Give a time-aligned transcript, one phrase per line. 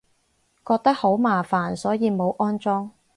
[0.65, 2.89] 覺得好麻煩，所以冇安裝